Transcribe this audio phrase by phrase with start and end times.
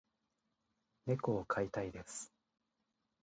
[1.05, 2.33] 猫を飼いたいです。